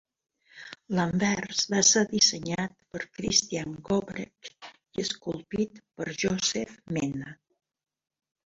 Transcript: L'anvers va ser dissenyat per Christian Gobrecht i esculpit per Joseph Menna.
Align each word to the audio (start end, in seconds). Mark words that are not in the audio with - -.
L'anvers 0.99 1.59
va 1.73 1.81
ser 1.89 2.01
dissenyat 2.13 2.73
per 2.95 3.01
Christian 3.19 3.75
Gobrecht 3.91 4.51
i 4.73 5.05
esculpit 5.07 5.79
per 6.01 6.09
Joseph 6.25 6.75
Menna. 6.99 7.39